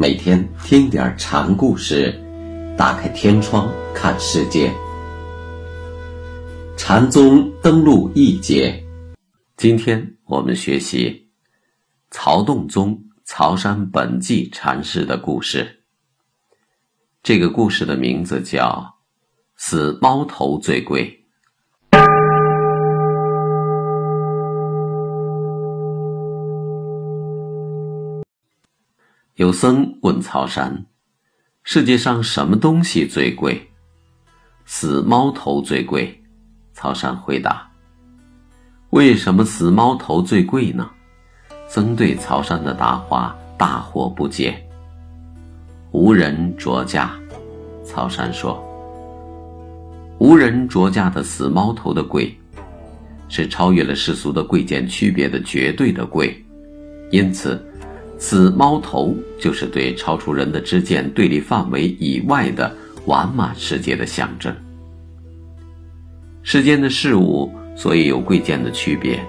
[0.00, 2.14] 每天听点禅故事，
[2.78, 4.72] 打开天窗看世界。
[6.76, 8.80] 禅宗登陆一节，
[9.56, 11.28] 今天我们学习
[12.12, 15.82] 曹洞宗曹山本纪禅师的故事。
[17.20, 19.00] 这个故事的名字叫
[19.58, 21.12] “死猫头最贵”。
[29.38, 30.86] 有僧问曹山
[31.62, 33.70] ：“世界上什么东西最贵
[34.66, 36.20] ？”“死猫头最贵。”
[36.74, 37.64] 曹山回答。
[38.90, 40.90] “为什么死猫头最贵呢？”
[41.70, 44.60] 僧对曹山的答话大惑不解。
[45.92, 47.12] 无人着价，
[47.84, 48.60] 曹山说
[50.18, 52.36] ：“无人着价的死猫头的贵，
[53.28, 56.44] 是超越了世俗的贵贱区别的绝对的贵，
[57.12, 57.64] 因此。”
[58.18, 64.54] 死猫头就是对超出人的知见对立范围以外的完满世界的象征。
[66.42, 69.20] 世间的事物所以有贵贱的区别，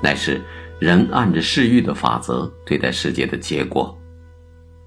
[0.00, 0.40] 乃是
[0.78, 3.98] 人按着世欲的法则对待世界的结果。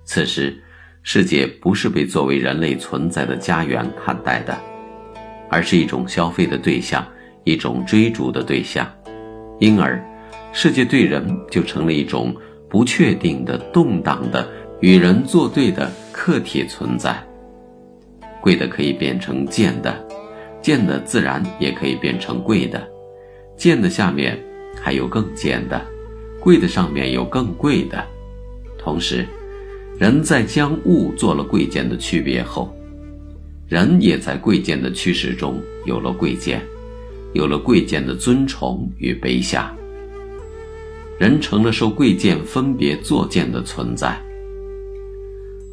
[0.05, 0.57] 此时，
[1.01, 4.57] 世界不是被作为人类存在的家园看待的，
[5.49, 7.05] 而是一种消费的对象，
[7.43, 8.89] 一种追逐的对象。
[9.59, 10.01] 因而，
[10.53, 12.33] 世界对人就成了一种。
[12.73, 14.49] 不确定的、动荡的、
[14.81, 17.23] 与人作对的客体存在。
[18.41, 19.95] 贵的可以变成贱的，
[20.59, 22.81] 贱的自然也可以变成贵的。
[23.55, 24.39] 贱的下面
[24.81, 25.79] 还有更贱的，
[26.39, 28.03] 贵的上面有更贵的。
[28.75, 29.23] 同时，
[29.99, 32.75] 人在将物做了贵贱的区别后，
[33.67, 36.59] 人也在贵贱的趋势中有了贵贱，
[37.33, 39.71] 有了贵贱的尊崇与卑下。
[41.19, 44.19] 人成了受贵贱分别作贱的存在。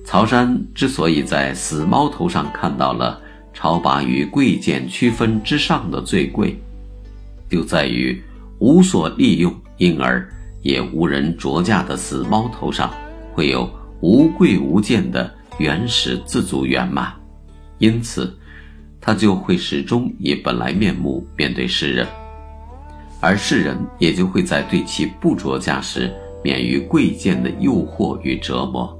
[0.05, 3.21] 曹山之所以在死猫头上看到了
[3.53, 6.57] 超拔于贵贱区分之上的最贵，
[7.49, 8.21] 就在于
[8.59, 10.29] 无所利用，因而
[10.63, 12.93] 也无人着价的死猫头上，
[13.33, 17.13] 会有无贵无贱的原始自足圆满，
[17.79, 18.37] 因此，
[19.01, 22.07] 他就会始终以本来面目面对世人。
[23.21, 26.11] 而世人也就会在对其不着价时，
[26.43, 28.99] 免于贵贱的诱惑与折磨。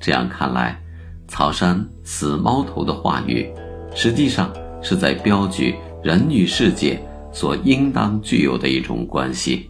[0.00, 0.80] 这样看来，
[1.26, 3.46] 曹山死猫头的话语，
[3.94, 7.02] 实际上是在标举人与世界
[7.32, 9.68] 所应当具有的一种关系，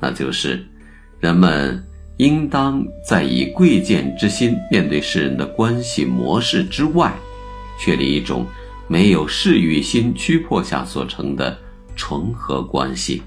[0.00, 0.64] 那就是，
[1.20, 1.84] 人们
[2.16, 7.12] 应当在以贵贱之心面对世人的关系模式之外，
[7.78, 8.46] 确立一种
[8.88, 11.58] 没有世欲心驱迫下所成的。
[11.96, 13.22] 重合关系，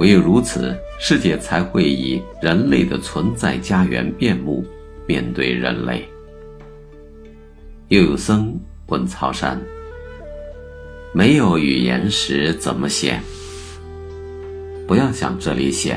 [0.00, 4.64] 唯有如此，世界才会以人类的存在家园面目
[5.06, 6.08] 面对人类。
[7.88, 9.60] 又有僧问曹山
[11.12, 13.20] ：“没有语言时怎么写？”
[14.88, 15.96] 不要想这里写，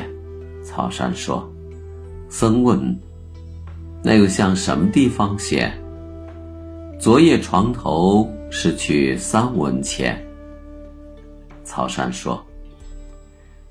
[0.63, 1.49] 曹山说。
[2.29, 2.99] 僧问
[4.03, 5.71] ：“那又向什么地方写？”
[6.99, 10.21] 昨夜床头失去三文钱。
[11.65, 12.41] 曹山说：“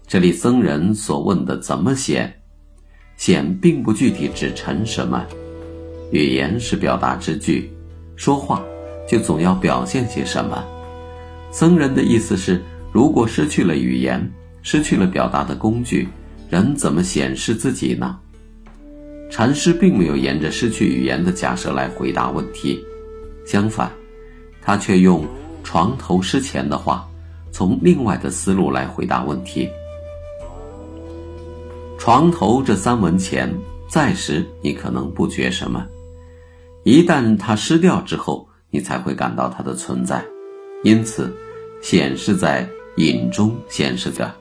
[0.07, 2.31] 这里僧人所问的怎么显，
[3.17, 5.25] 显并不具体指陈什么。
[6.11, 7.73] 语言是表达之具，
[8.17, 8.63] 说话
[9.09, 10.63] 就总要表现些什么。
[11.51, 12.61] 僧人的意思是，
[12.93, 14.31] 如果失去了语言，
[14.63, 16.09] 失去了表达的工具，
[16.51, 18.19] 人怎么显示自己呢？”
[19.31, 22.79] 禅师并没有沿着失去语言的假设来回答问题，
[23.47, 23.91] 相反，
[24.61, 25.27] 他却用
[25.65, 27.09] 床头诗前的话。
[27.55, 29.71] 从另外的思路来回答问题。
[31.97, 33.49] 床头这三文钱
[33.89, 35.81] 在时，你可能不觉什么；
[36.83, 40.21] 一旦它失掉之后，你才会感到它的存在。
[40.83, 41.33] 因此，
[41.81, 44.35] 显示在隐中显示着。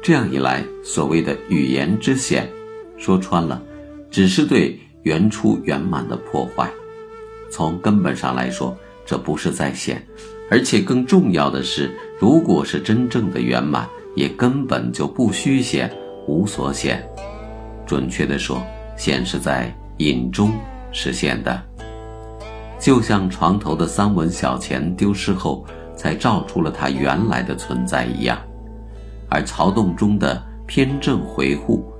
[0.00, 2.50] 这样一来，所谓的语言之显，
[2.96, 3.62] 说穿了，
[4.10, 6.70] 只是对原初圆满的破坏。
[7.50, 10.02] 从根本上来说，这不是在显。
[10.50, 11.88] 而且更重要的是，
[12.20, 15.90] 如果是真正的圆满，也根本就不虚显，
[16.26, 17.02] 无所显。
[17.86, 18.62] 准确的说，
[18.94, 20.52] 显是在隐中
[20.92, 21.62] 实现的，
[22.78, 25.64] 就像床头的三文小钱丢失后，
[25.96, 28.38] 才照出了它原来的存在一样。
[29.30, 31.90] 而曹洞中的偏正回护，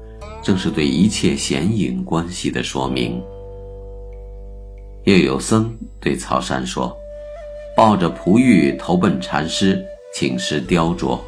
[0.42, 3.22] 正是对一切显影关系的说明。
[5.04, 6.94] 又有僧对曹山说。
[7.76, 11.18] 抱着璞玉投奔禅师，请示雕琢。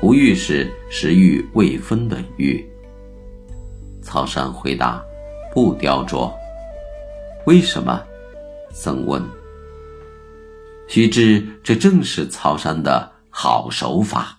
[0.00, 2.64] 璞玉是食欲未分的玉。
[4.02, 5.02] 曹山回答
[5.54, 6.32] ：“不雕琢。
[7.46, 8.02] 为什么？
[8.72, 9.22] 僧问。
[10.88, 14.36] 须知这正是曹山的好手法。